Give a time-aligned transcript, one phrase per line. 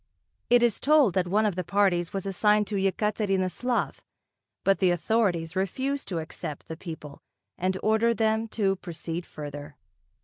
[0.49, 3.97] It is told that one of the parties was assigned to Yekaterinoslav,
[4.63, 7.21] but the authorities refused to accept the people
[7.55, 9.77] and ordered them to proceed further.